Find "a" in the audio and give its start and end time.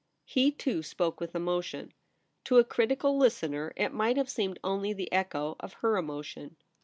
2.57-2.63